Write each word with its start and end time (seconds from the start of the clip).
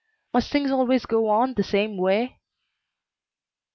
Must 0.33 0.51
things 0.51 0.71
always 0.71 1.05
go 1.05 1.27
on 1.29 1.53
the 1.53 1.61
same 1.63 1.95
way?" 1.95 2.39